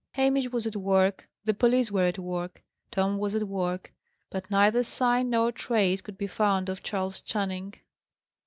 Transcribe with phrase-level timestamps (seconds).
[0.13, 3.93] Hamish was at work; the police were at work; Tom was at work:
[4.31, 7.75] but neither sign nor trace could be found of Charles Channing.